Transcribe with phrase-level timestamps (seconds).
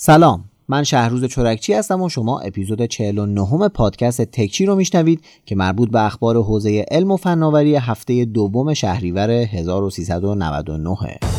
[0.00, 5.90] سلام من شهروز چرکچی هستم و شما اپیزود 49 پادکست تکچی رو میشنوید که مربوط
[5.90, 11.37] به اخبار حوزه علم و فناوری هفته دوم شهریور 1399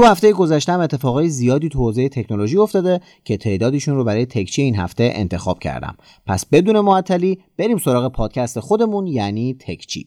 [0.00, 4.62] تو هفته گذشته هم اتفاقای زیادی تو حوزه تکنولوژی افتاده که تعدادیشون رو برای تکچی
[4.62, 5.96] این هفته انتخاب کردم.
[6.26, 10.06] پس بدون معطلی بریم سراغ پادکست خودمون یعنی تکچی.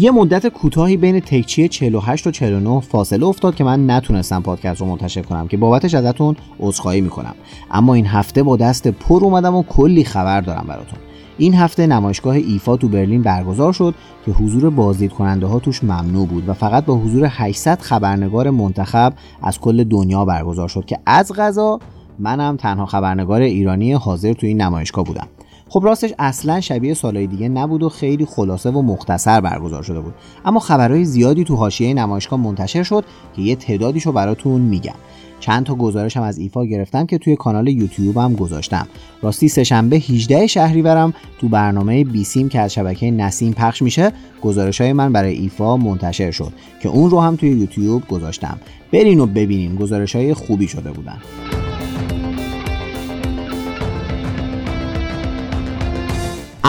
[0.00, 4.86] یه مدت کوتاهی بین تکچی 48 و 49 فاصله افتاد که من نتونستم پادکست رو
[4.86, 7.34] منتشر کنم که بابتش ازتون عذرخواهی می‌کنم.
[7.70, 10.98] اما این هفته با دست پر اومدم و کلی خبر دارم براتون.
[11.38, 13.94] این هفته نمایشگاه ایفا تو برلین برگزار شد
[14.26, 19.12] که حضور بازدید کننده ها توش ممنوع بود و فقط با حضور 800 خبرنگار منتخب
[19.42, 21.78] از کل دنیا برگزار شد که از غذا
[22.18, 25.26] منم تنها خبرنگار ایرانی حاضر تو این نمایشگاه بودم.
[25.72, 30.14] خب راستش اصلا شبیه سالهای دیگه نبود و خیلی خلاصه و مختصر برگزار شده بود.
[30.44, 33.04] اما خبرهای زیادی تو حاشیه نمایشگاه منتشر شد
[33.36, 34.94] که یه تعدادیشو براتون میگم.
[35.40, 38.88] چند تا گزارش هم از ایفا گرفتم که توی کانال یوتیوب هم گذاشتم.
[39.22, 44.92] راستی سهشنبه 18 شهریورم تو برنامه بیسیم که از شبکه نسیم پخش میشه گزارش های
[44.92, 48.58] من برای ایفا منتشر شد که اون رو هم توی یوتیوب گذاشتم.
[48.92, 51.18] برین و ببینین گزارش های خوبی شده بودن.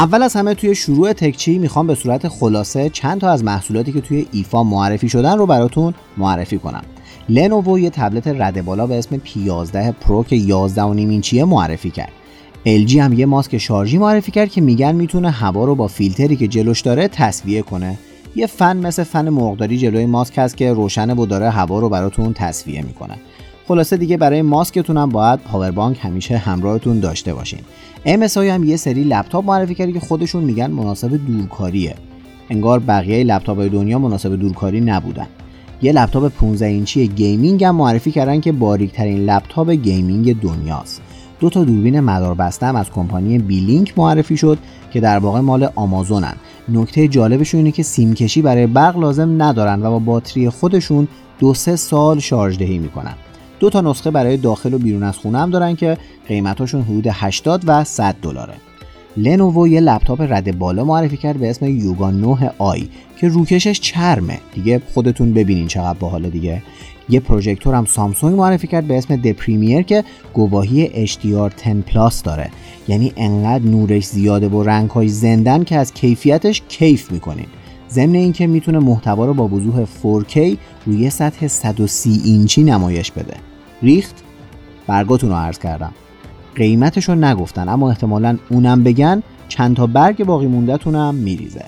[0.02, 4.02] اول از همه توی شروع تکچی می‌خوام به صورت خلاصه چند تا از محصولاتی که
[4.02, 6.82] توی ایفا معرفی شدن رو براتون معرفی کنم.
[7.30, 12.12] لنوو یه تبلت رده بالا به اسم P11 Pro که 11 و اینچیه معرفی کرد.
[12.66, 16.48] LG هم یه ماسک شارژی معرفی کرد که میگن می‌تونه هوا رو با فیلتری که
[16.48, 17.98] جلوش داره تصفیه کنه.
[18.36, 22.34] یه فن مثل فن مرغداری جلوی ماسک هست که روشنه و داره هوا رو براتون
[22.34, 23.16] تصفیه می‌کنه.
[23.68, 27.60] خلاصه دیگه برای ماسکتون هم باید پاور بانک همیشه همراهتون داشته باشین.
[28.06, 31.96] MSI هم یه سری لپتاپ معرفی کرده که خودشون میگن مناسب دورکاریه.
[32.50, 35.28] انگار بقیه لپتاپ دنیا مناسب دورکاری نبودن.
[35.82, 41.02] یه لپتاپ 15 اینچی gaming هم معرفی کردن که باریکترین لپتاپ gaming دنیاست.
[41.40, 44.58] دو تا دوربین مدار بسته هم از کمپانی بلینک معرفی شد
[44.92, 46.34] که در واقع مال آمازونن.
[46.70, 51.08] نکته جالبشون اینه که سیم کشی برای برق لازم ندارن و با باتری خودشون
[51.40, 53.14] دو سه سال شارژ دهی می‌کنن.
[53.62, 57.64] دو تا نسخه برای داخل و بیرون از خونه هم دارن که قیمتاشون حدود 80
[57.66, 58.54] و 100 دلاره.
[59.18, 64.40] لنوو یه لپتاپ رده بالا معرفی کرد به اسم Yoga 9i که روکشش چرمه.
[64.54, 66.64] دیگه خودتون ببینین چقدر باحاله دیگه.
[67.10, 72.24] یه پروژکتور هم سامسونگ معرفی کرد به اسم The Premiere که گواهی HDR 10 Plus
[72.24, 72.50] داره.
[72.88, 77.48] یعنی انقدر نورش زیاده و رنگهای زندن که از کیفیتش کیف می‌کنین.
[77.90, 83.51] ضمن اینکه می‌تونه محتوا رو با وضوح 4K روی سطح 130 اینچی نمایش بده.
[83.82, 84.24] ریخت
[84.88, 85.94] برگاتون رو عرض کردم.
[86.56, 91.66] قیمتش رو نگفتن اما احتمالا اونم بگن چند تا برگ باقی موندهتونم میریزه.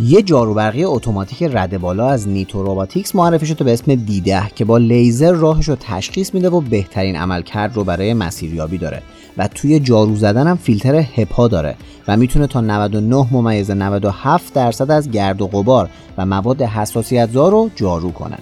[0.00, 4.78] یه جاروبرقی اتوماتیک رد بالا از نیتو روباتیکس معرفی شده به اسم دیده که با
[4.78, 9.02] لیزر راهش رو تشخیص میده و بهترین عملکرد رو برای مسیریابی داره
[9.38, 11.76] و توی جارو زدن هم فیلتر هپا داره
[12.08, 17.50] و می‌تونه تا 99 ممیز 97 درصد از گرد و غبار و مواد حساسیت زار
[17.50, 18.38] رو جارو کنه.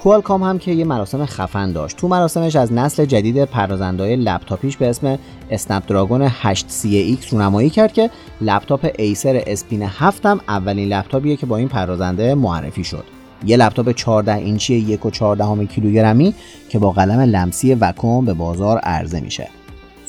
[0.00, 1.96] کوالکام هم که یه مراسم خفن داشت.
[1.96, 5.18] تو مراسمش از نسل جدید پردازندهای لپتاپیش به اسم
[5.50, 8.10] اسنپ دراگون 8 CX رونمایی کرد که
[8.40, 13.04] لپتاپ ایسر اسپین 7 هم اولین لپتاپیه که با این پردازنده معرفی شد.
[13.46, 16.34] یه لپتاپ 14 اینچی 1.14 کیلوگرمی
[16.68, 19.48] که با قلم لمسی وکوم به بازار عرضه میشه.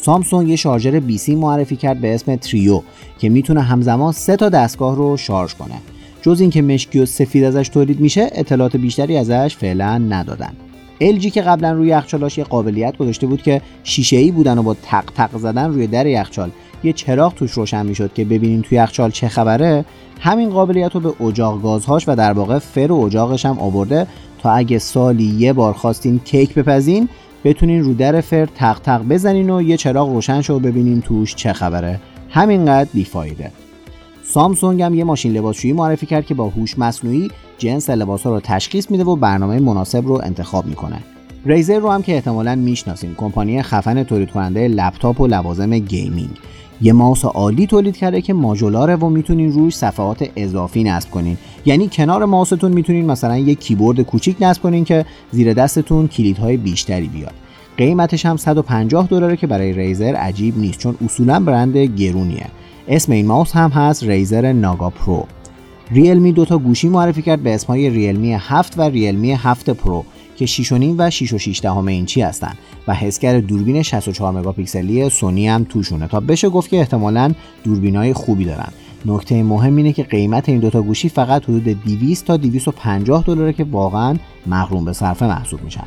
[0.02, 2.82] سامسونگ یه شارژر بیسی معرفی کرد به اسم تریو
[3.20, 5.76] که می‌تونه همزمان سه تا دستگاه رو شارژ کنه.
[6.22, 10.54] جز اینکه مشکی و سفید ازش تولید میشه اطلاعات بیشتری ازش فعلا ندادن.
[11.02, 14.76] LG که قبلا روی یخچالاش یه قابلیت گذاشته بود که شیشه ای بودن و با
[14.84, 16.52] تق تق زدن روی در یخچال.
[16.84, 19.86] یه چراغ توش روشن می‌شد که ببینین توی یخچال چه خبره.
[20.20, 24.08] همین قابلیت رو به اجاق گازهاش و در واقع فر و اجاقش هم آورده
[24.42, 27.10] تا اگه سالی یه بار خواستین کیک بپزین
[27.44, 31.54] بتونین رو در فر تق تق بزنین و یه چراغ روشن شو ببینین توش چه
[31.54, 32.00] خبره.
[32.30, 33.52] همینقدر بیفایده.
[34.34, 38.92] سامسونگ هم یه ماشین لباسشویی معرفی کرد که با هوش مصنوعی جنس لباسها رو تشخیص
[38.92, 41.00] میده و برنامه مناسب رو انتخاب می‌کنه.
[41.46, 46.30] ریزر رو هم که احتمالا می‌شناسیم کمپانی خفن تولید کننده لپتاپ و لوازم gaming.
[46.82, 51.38] یه ماوس عالی تولید کرده که ماژولاره و می‌تونین روش صفحات اضافی نصب کنین.
[51.66, 57.08] یعنی کنار ماوستون می‌تونین مثلا یه کیبورد کوچیک نصب کنین که زیر دستتون کلیدهای بیشتری
[57.08, 57.34] بیاد.
[57.78, 62.46] قیمتش هم 150 دلاره که برای ریزر عجیب نیست چون اصولا برند گرونیه.
[62.88, 65.26] اسم این ماوس هم هست ریزر ناگا پرو
[65.92, 70.06] ریلمی دوتا گوشی معرفی کرد به اسمهای ریلمی 7 و ریلمی 7 پرو
[70.36, 72.54] که 6.5 و 6.6 اینچی هستن
[72.88, 77.34] و حسگر دوربین 64 مگاپیکسلی سونی هم توشونه تا بشه گفت که احتمالا
[77.64, 78.70] دوربینای خوبی دارن.
[79.06, 83.64] نکته مهم اینه که قیمت این دوتا گوشی فقط حدود 200 تا 250 دلاره که
[83.64, 84.18] واقعا
[84.48, 85.84] مغروم به صرفه محسوب میشن.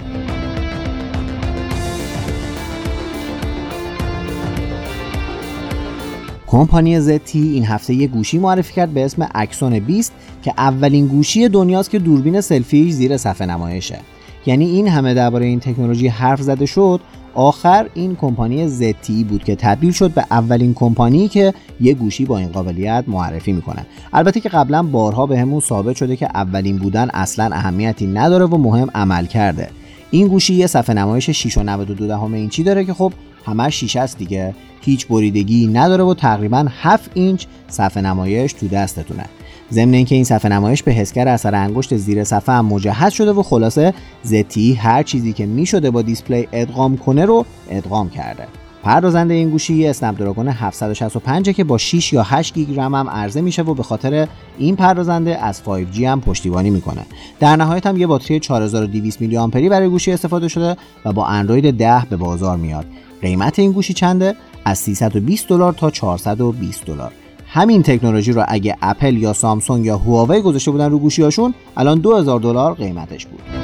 [6.55, 10.13] کمپانی زتی این هفته یه گوشی معرفی کرد به اسم اکسون 20
[10.43, 13.99] که اولین گوشی دنیاست که دوربین سلفی زیر صفحه نمایشه.
[14.47, 17.01] یعنی این همه درباره این تکنولوژی حرف زده شد
[17.35, 22.39] آخر این کمپانی زتی بود که تبدیل شد به اولین کمپانی که یه گوشی با
[22.39, 23.87] این قابلیت معرفی می‌کنه.
[24.13, 28.89] البته که قبلا بارها بهمون ثابت شده که اولین بودن اصلا اهمیتی نداره و مهم
[28.95, 29.69] عملکرده.
[30.15, 32.01] این گوشی یه صفحه نمایش 6.92
[32.33, 33.13] اینچی داره که خب
[33.47, 34.55] همش شیشه است دیگه.
[34.81, 39.25] هیچ بریدگی نداره و تقریبا 7 اینچ صفحه نمایش تو دستتونه.
[39.73, 43.43] ضمن اینکه این صفحه نمایش به حسگر اثر انگشت زیر صفحه هم مجهز شده و
[43.43, 48.47] خلاصه ZTE هر چیزی که می‌شده با display ادغام کنه رو ادغام کرده.
[48.85, 53.11] پردازنده این گوشی یه اسنپ دراگون 765 که با 6 یا 8 گیگ رم هم
[53.11, 54.29] عرضه میشه و به خاطر
[54.59, 57.07] این پردازنده از 5G هم پشتیبانی می‌کنه.
[57.41, 61.77] در نهایت هم یه باتری 4200 میلی آمپری برای گوشی استفاده شده و با اندروید
[61.77, 62.87] 10 به بازار میاد.
[63.23, 64.35] قیمت این گوشی چنده؟
[64.65, 67.13] از 320 دلار تا 420 دلار.
[67.47, 72.41] همین تکنولوژی رو اگه اپل یا سامسونگ یا هواوی گذاشته بودن رو گوشیاشون الان 2000
[72.41, 73.64] دلار قیمتش بود.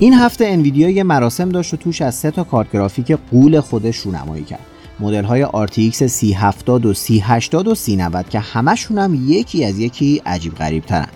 [0.00, 3.96] این هفته انویدیا یه مراسم داشت و توش از سه تا کارت گرافیک قول خودش
[3.96, 4.66] رونمایی کرد.
[5.00, 10.54] مدل های RTX 3070 و 3080 و 3090 که همشون هم یکی از یکی عجیب
[10.54, 11.08] غریب ترن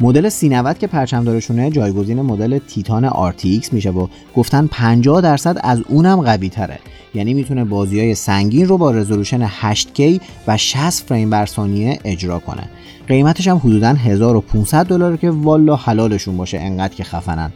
[0.00, 6.20] مدل 3090 که پرچمدارشونه جایگزین مدل تیتان RTX میشه و گفتن 50 درصد از اونم
[6.20, 6.78] قوی تره
[7.14, 12.38] یعنی می‌تونه بازی های سنگین رو با رزولوشن 8K و 60 فریم بر ثانیه اجرا
[12.38, 12.68] کنه.
[13.08, 17.52] قیمتش هم حدودا 1500 دلار که والا حلالشون باشه انقدر که خفنن.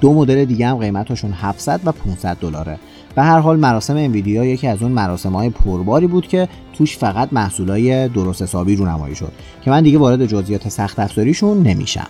[0.00, 2.78] دو مدل دیگه هم قیمتشون 700 و 500 دلاره.
[3.14, 7.28] به هر حال مراسم انویدیا یکی از اون مراسم های پرباری بود که توش فقط
[7.32, 9.32] محصولای درست حسابی رونمایی شد
[9.62, 12.06] که من دیگه وارد جزئیات سخت افزاریشون نمیشم.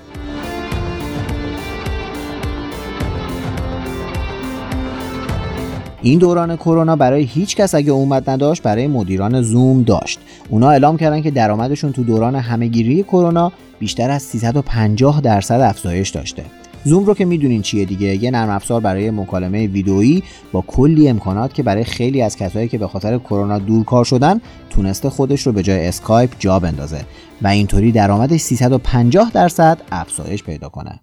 [6.02, 10.20] این دوران کرونا برای هیچ کس اگه اومد نداشت برای مدیران زوم داشت.
[10.48, 16.44] اونا اعلام کردن که درآمدشون تو دوران همهگیری کرونا بیشتر از 350 درصد افزایش داشته.
[16.84, 18.22] زوم رو که می‌دونین چیه دیگه.
[18.24, 20.22] یه نرم افزار برای مکالمه ویدئویی
[20.52, 24.40] با کلی امکانات که برای خیلی از کسایی که به خاطر کرونا دورکار شدن
[24.70, 27.00] تونسته خودش رو به جای اسکایپ جا بندازه
[27.42, 31.00] و اینطوری درآمدش 350 درصد افزایش پیدا کنه.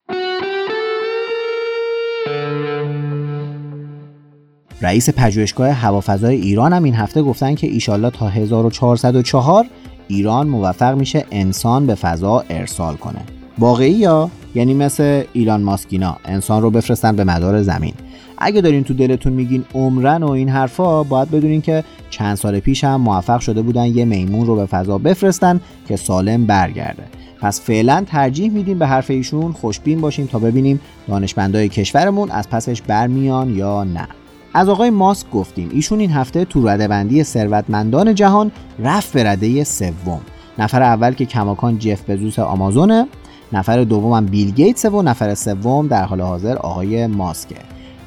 [4.82, 9.66] رئیس پژوهشگاه هوافضای ایران هم این هفته گفتن که ایشالله تا 1404
[10.08, 13.41] ایران موفق میشه انسان به فضا ارسال کنه.
[13.60, 17.94] واقعی یا؟ یعنی مثل ایلان ماسکینا انسان رو بفرستن به مدار زمین.
[18.38, 22.84] اگه دارین تو دلتون میگین عمرن و این حرفا باید بدونین که چند سال پیش
[22.84, 27.04] هم موفق شده بودن یه میمون رو به فضا بفرستن که سالم برگرده.
[27.42, 32.82] پس فعلا ترجیح میدیم به حرف ایشون خوشبین باشیم تا ببینیم دانشمندای کشورمون از پسش
[32.82, 34.08] برمیان یا نه.
[34.54, 40.22] از آقای ماسک گفتیم ایشون این هفته تو ردبندی ثروتمندان جهان رفت به رده سوم.
[40.60, 43.08] نفر اول که کماکان جف بزوس آمازونه.
[43.54, 47.56] نفر دومم بیل گیتس و نفر سوم در حال حاضر آقای ماسکه.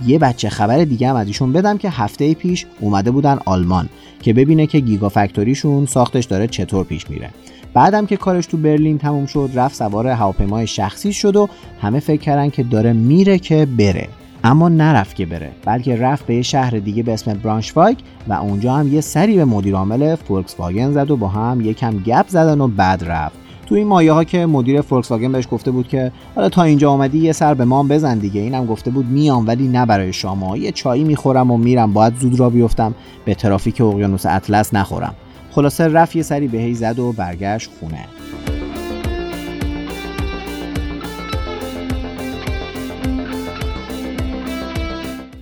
[0.06, 3.88] یه بچه خبر دیگه هم از ایشون بدم که هفته پیش اومده بودن آلمان
[4.22, 7.30] که ببینه که گیگا فکتوریشون ساختش داره چطور پیش میره.
[7.74, 11.48] بعدم که کارش تو برلین تموم شد رفت سوار هواپیمای شخصی شد و
[11.82, 14.08] همه فکر کردن که داره میره که بره.
[14.44, 17.98] اما نرفت که بره بلکه رفت به یه شهر دیگه به اسم برانشوایگ
[18.28, 21.98] و اونجا هم یه سری به مدیر عامل فولکس واگن زد و با هم یکم
[21.98, 23.43] گپ زدن و بعد رفت.
[23.64, 26.90] تو این مایه ها که مدیر فولکس واگن بهش گفته بود که حالا تا اینجا
[26.90, 28.40] آمدی یه سر به ما بزن دیگه.
[28.40, 32.40] اینم گفته بود میام ولی نه برای شما یه چایی می‌خورم و میرم باید زود
[32.40, 32.94] را بیفتم
[33.24, 35.14] به ترافیک اقیانوس اطلس نخورم.
[35.50, 38.04] خلاصه رفت یه سری بهی زد و برگشت خونه.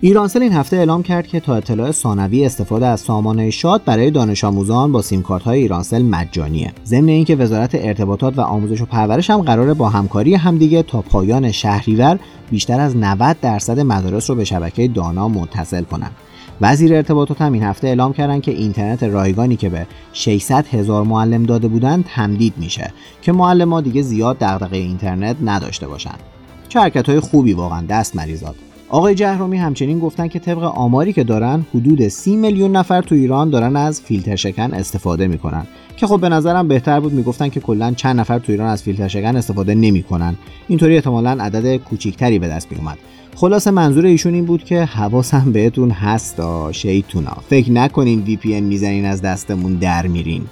[0.04, 4.44] ایرانسل این هفته اعلام کرد که تا اطلاع ثانوی استفاده از سامانه شاد برای دانش
[4.44, 6.72] آموزان با سیم های ایرانسل مجانیه.
[6.84, 11.52] ضمن اینکه وزارت ارتباطات و آموزش و پرورش هم قراره با همکاری همدیگه تا پایان
[11.52, 12.18] شهریور
[12.50, 16.16] بیشتر از 90 درصد مدارس رو به شبکه دانا متصل کنند.
[16.60, 21.42] وزیر ارتباطات هم این هفته اعلام کردن که اینترنت رایگانی که به 600 هزار معلم
[21.42, 22.92] داده بودند تمدید میشه
[23.22, 26.20] که معلم ها دیگه زیاد دغدغه اینترنت نداشته باشند.
[26.68, 28.54] چه های خوبی واقعا دست مریزاد.
[28.92, 33.50] آقای جهرومی همچنین گفتن که طبق آماری که دارن حدود 30 میلیون نفر تو ایران
[33.50, 35.66] دارن از فیلتر شکن استفاده می‌کنن.
[35.96, 39.08] که خب به نظرم بهتر بود می‌گفتن که کلا چند نفر تو ایران از فیلتر
[39.08, 40.36] شکن استفاده نمی‌کنن.
[40.68, 42.98] اینطوری احتمالا عدد کوچیکتری به دست میومد
[43.36, 47.36] خلاصه منظور ایشون این بود که حواسم بهتون هستا شیطونا.
[47.48, 50.42] فکر نکنین وی پی می‌زنین از دستمون در میرین.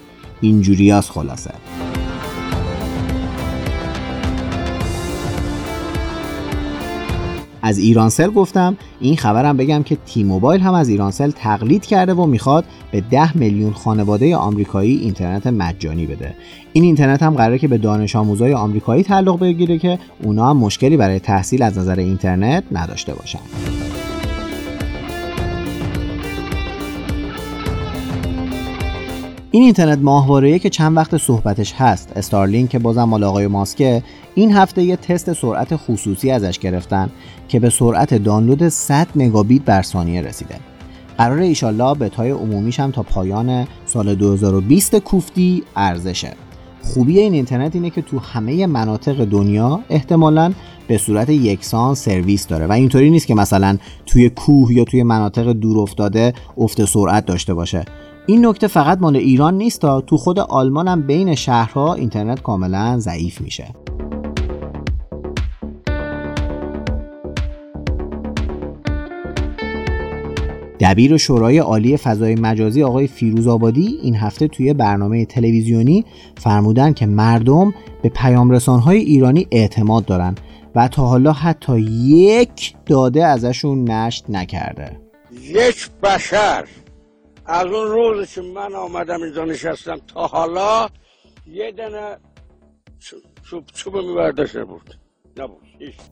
[0.40, 1.50] اینجوریاس خلاصه.
[7.62, 8.76] از ایرانسل گفتم.
[9.00, 13.36] این خبرم بگم که تی موبایل هم از ایرانسل تقلید کرده و می‌خواد به 10
[13.36, 16.34] میلیون خانواده آمریکایی اینترنت مجانی بده.
[16.72, 20.96] این اینترنت هم قراره که به دانش آموزای آمریکایی تعلق بگیره که اونا هم مشکلی
[20.96, 23.38] برای تحصیل از نظر اینترنت نداشته باشن.
[29.52, 34.02] این اینترنت ماهواره که چند وقت صحبتش هست استارلینک که بازم مال آقای ماسکه
[34.34, 37.10] این هفته یه تست سرعت خصوصی ازش گرفتن.
[37.50, 40.54] که به سرعت دانلود 100 مگابیت بر ثانیه رسیده.
[41.18, 46.32] قرار ایشالله به تای عمومیش هم تا پایان سال 2020 کوفتی ارزشه.
[46.82, 50.52] خوبی این اینترنت اینه که تو همه مناطق دنیا احتمالا
[50.88, 55.52] به صورت یکسان سرویس داره و اینطوری نیست که مثلا توی کوه یا توی مناطق
[55.52, 57.84] دور افتاده افت سرعت داشته باشه.
[58.26, 62.98] این نکته فقط مال ایران نیست تا تو خود آلمان هم بین شهرها اینترنت کاملا
[62.98, 63.74] ضعیف میشه.
[70.80, 76.04] دبیر شورای عالی فضای مجازی آقای فیروز آبادی این هفته توی برنامه تلویزیونی
[76.36, 80.34] فرمودن که مردم به پیام های ایرانی اعتماد دارن
[80.74, 85.00] و تا حالا حتی یک داده ازشون نشت نکرده.
[85.42, 86.64] یک بشر
[87.46, 90.88] از اون روز که من آمدم اینجا نشستم تا حالا
[91.46, 92.16] یه دنه
[93.42, 94.94] چوب چوب میبرداشته بود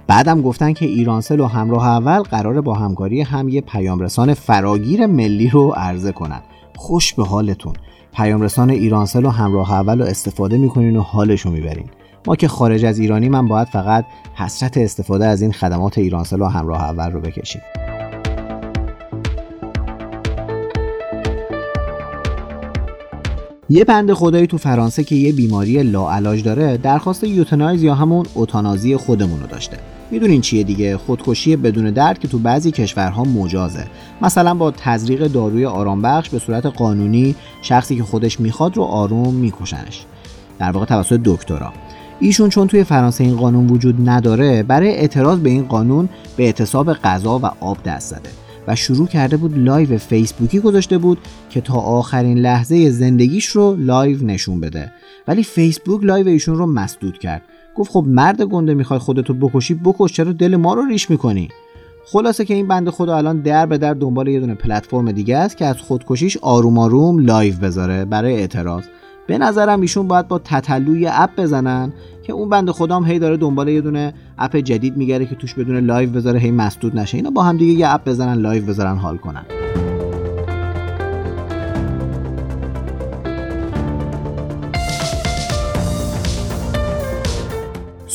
[0.06, 5.48] بعدم گفتن که ایرانسل و همراه اول قراره با همکاری هم یه پیامرسان فراگیر ملی
[5.48, 6.40] رو عرضه کنن.
[6.76, 7.72] خوش به حالتون.
[8.14, 11.86] پیامرسان ایرانسل و همراه اول رو استفاده می‌کنین و حالش رو می‌برین.
[12.26, 16.46] ما که خارج از ایرانی من باید فقط حسرت استفاده از این خدمات ایرانسل و
[16.46, 17.62] همراه اول رو بکشیم.
[23.70, 28.96] یه بند خدایی تو فرانسه که یه بیماری لاعلاج داره درخواست یوتنایز یا همون اوتانازی
[28.96, 29.76] خودمون رو داشته.
[30.10, 33.86] می‌دونین چیه دیگه؟ خودکشی بدون درد که تو بعضی کشورها مجازه.
[34.22, 40.04] مثلا با تزریق داروی آرامبخش به صورت قانونی شخصی که خودش می‌خواد رو آروم میکشنش.
[40.58, 41.72] در واقع توسط دکترا.
[42.20, 46.92] ایشون چون توی فرانسه این قانون وجود نداره برای اعتراض به این قانون به اعتصاب
[46.92, 48.47] غذا و آب دست زده.
[48.68, 51.18] و شروع کرده بود لایو فیسبوکی گذاشته بود
[51.50, 54.92] که تا آخرین لحظه زندگیش رو لایو نشون بده.
[55.28, 57.42] ولی فیسبوک لایو ایشون رو مسدود کرد.
[57.74, 61.48] گفت خب مرد گنده می‌خوای خودتو بکشی بکش چرا دل ما رو ریش می‌کنی؟
[62.04, 65.56] خلاصه که این بنده خدا الان در به در دنبال یه دونه پلتفرم دیگه است
[65.56, 68.84] که از خودکشیش آروم آروم لایو بذاره برای اعتراض.
[69.28, 71.92] به نظرم ایشون باید با تتلوی اپ بزنن
[72.22, 75.76] که اون بنده خدام هی داره دنبال یه دونه اپ جدید می‌گرده که توش بتونه
[75.76, 77.16] لایو بذاره هی مسدود نشه.
[77.16, 79.57] اینا با هم دیگه یه اپ بزنن لایو بذارن حال کنن.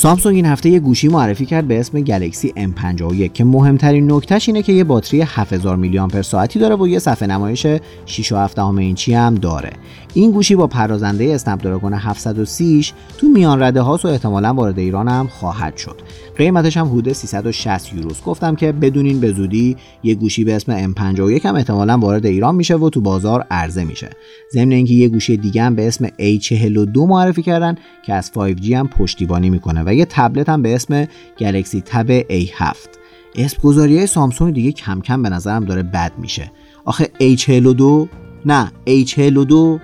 [0.03, 4.61] سامسونگ این هفته یه گوشی معرفی کرد به اسم گلکسی M51 که مهمترین نکتهش اینه
[4.61, 7.67] که یه باتری 7000 میلی آمپر ساعتی داره و یه صفحه نمایش
[8.07, 9.69] 6.7 اینچی هم داره.
[10.13, 12.85] این گوشی با پرازنده اسنپ دراگون 730
[13.17, 16.01] تو میان رده هاست و احتمالا وارد ایران هم خواهد شد.
[16.37, 18.23] قیمتش هم حدود 360 یوروست.
[18.23, 22.75] گفتم که بدونین به زودی یه گوشی به اسم M51 هم احتمالا وارد ایران میشه
[22.75, 24.09] و تو بازار عرضه میشه.
[24.53, 28.87] ضمن اینکه یه گوشی دیگه هم به اسم A42 معرفی کردن که از 5G هم
[28.87, 31.07] پشتیبانی می‌کنه و یه تبلت هم به اسم
[31.37, 32.87] گلکسی تب A7
[33.35, 36.51] اسم گذاری سامسونگ دیگه کم کم به نظرم داره بد میشه.
[36.85, 38.07] آخه A42
[38.45, 39.79] نه A42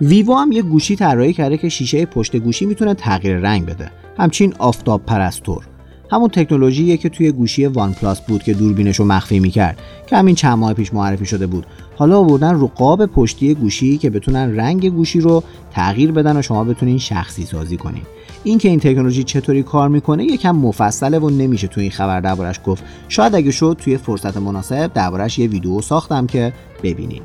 [0.00, 3.90] ویوو هم یه گوشی طراحی کرده که شیشه پشت گوشی می‌تونه تغییر رنگ بده.
[4.18, 5.64] همچین آفتاب پرستور.
[6.10, 10.34] همون تکنولوژیه که توی گوشی وان پلاس بود که دوربینش رو مخفی می‌کرد که همین
[10.34, 11.66] چند ماه پیش معرفی شده بود.
[11.96, 16.64] حالا آوردن رو قاب پشتی گوشی که بتونن رنگ گوشی رو تغییر بدن و شما
[16.64, 18.02] بتونین شخصی سازی کنین.
[18.44, 22.60] این که این تکنولوژی چطوری کار می‌کنه یکم مفصله و نمیشه توی این خبر دربارش
[22.66, 22.84] گفت.
[23.08, 26.52] شاید اگه شد توی فرصت مناسب دربارش یه ویدیو ساختم که
[26.82, 27.22] ببینین.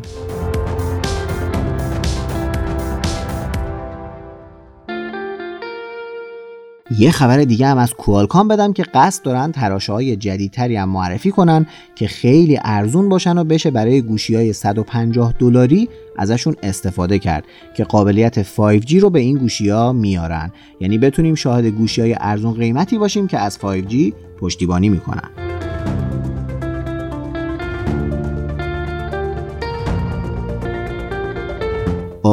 [6.99, 11.31] یه خبر دیگه هم از کوالکام بدم که قصد دارن تراشه های جدیدتری هم معرفی
[11.31, 17.43] کنن که خیلی ارزون باشن و بشه برای گوشی های 150 دلاری ازشون استفاده کرد
[17.77, 20.51] که قابلیت 5G رو به این گوشی ها میارن.
[20.79, 25.44] یعنی بتونیم شاهد گوشی های ارزون قیمتی باشیم که از 5G پشتیبانی می‌کنن.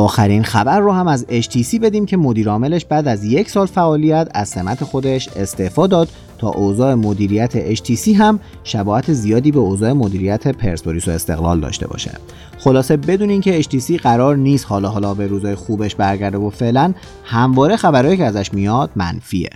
[0.02, 4.28] آخرین خبر رو هم از HTC بدیم که مدیر عاملش بعد از یک سال فعالیت
[4.34, 10.48] از سمت خودش استعفا داد تا اوضاع مدیریت HTC هم شباهت زیادی به اوضاع مدیریت
[10.48, 12.10] پرسپولیس و استقلال داشته باشه.
[12.58, 16.94] خلاصه بدون اینکه HTC قرار نیست حالا حالا به روزای خوبش برگرده و فعلا
[17.24, 19.50] همواره خبرهایی که ازش میاد منفیه.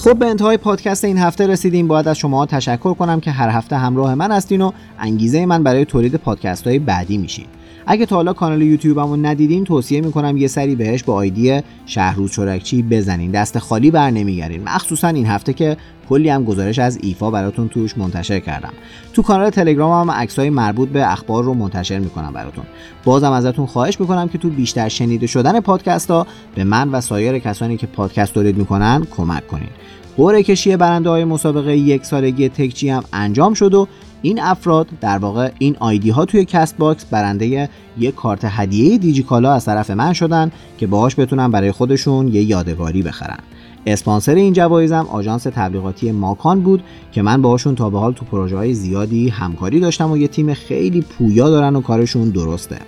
[0.00, 1.88] خب به انتهای پادکست این هفته رسیدیم.
[1.88, 5.84] باید از شما تشکر کنم که هر هفته همراه من هستین و انگیزه من برای
[5.84, 7.46] تولید پادکست های بعدی میشین.
[7.92, 12.82] اگه تا حالا کانال یوتیوبمو ندیدین توصیه می‌کنم یه سری بهش با آیدی شهروز چرکچی
[12.82, 13.30] بزنین.
[13.30, 15.76] دست خالی بر نمیگرین مخصوصا این هفته که
[16.08, 18.72] کلی هم گزارش از ایفا براتون توش منتشر کردم.
[19.12, 22.64] تو کانال تلگرام هم عکسای مربوط به اخبار رو منتشر می‌کنم براتون.
[23.04, 27.38] بازم ازتون خواهش می‌کنم که تو بیشتر شنیده شدن پادکست ها به من و سایر
[27.38, 29.70] کسانی که پادکست تولید می‌کنن کمک کنین.
[30.16, 33.88] قرعه کشی برنده های مسابقه یک سالگی تکچی هم انجام شد و
[34.22, 39.52] این افراد در واقع این آیدی ها توی کست باکس برنده یک کارت هدیه دیجیکالا
[39.52, 43.38] از طرف من شدن که باهاش بتونن برای خودشون یه یادگاری بخرن.
[43.86, 48.56] اسپانسر این جوایزم آژانس تبلیغاتی ماکان بود که من باهاشون تا به حال تو پروژه
[48.56, 52.78] های زیادی همکاری داشتم و یه تیم خیلی پویا دارن و کارشون درسته.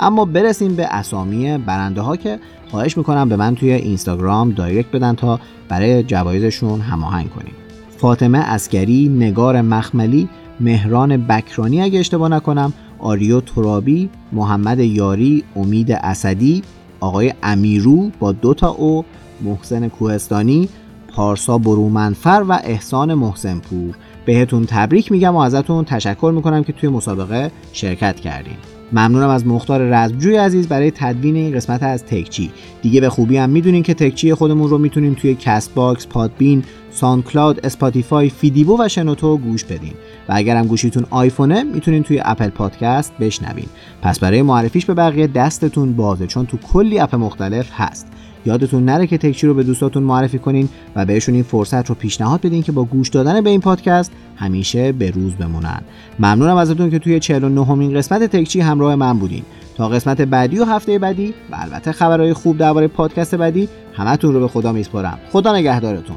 [0.00, 2.38] اما برسیم به اسامی برنده ها که
[2.70, 7.54] خواهش می‌کنم به من توی اینستاگرام دایرکت بدن تا برای جوایزشون هماهنگ کنیم.
[7.96, 10.28] فاطمه عسکری، نگار مخملی،
[10.60, 16.62] مهران بکرانی اگه اشتباه نکنم، آریو ترابی، محمد یاری، امید اسدی،
[17.00, 19.04] آقای امیرو با دو تا او،
[19.40, 20.68] محسن کوهستانی،
[21.08, 26.88] پارسا برومندفر و احسان محسن پور بهتون تبریک میگم و ازتون تشکر می‌کنم که توی
[26.88, 28.56] مسابقه شرکت کردین.
[28.92, 32.50] ممنونم از مختار رزمجوی عزیز برای تدوین این قسمت از تکچی.
[32.82, 37.24] دیگه به خوبی هم می‌دونین که تکچی خودمون رو می‌تونیم توی کست باکس، پادبین، ساند
[37.24, 39.94] کلاود، اسپاتیفای، فیدیبو و شنوتو گوش بدین.
[40.28, 43.66] و اگرم گوشیتون آیفونه می‌تونین توی اپل پادکست بشنوین.
[44.02, 48.06] پس برای معرفیش به بقیه دستتون بازه چون تو کلی اپ مختلف هست.
[48.46, 52.40] یادتون نره که تکچی رو به دوستاتون معرفی کنین و بهشون این فرصت رو پیشنهاد
[52.40, 55.80] بدین که با گوش دادن به این پادکست همیشه به روز بمونن.
[56.18, 59.42] ممنونم ازتون که توی 49 همین قسمت تکچی همراه من بودین.
[59.76, 64.40] تا قسمت بعدی و هفته بعدی و البته خبرهای خوب درباره پادکست بعدی همتون رو
[64.40, 65.18] به خدا میسپارم.
[65.32, 66.16] خدا نگهدارتون.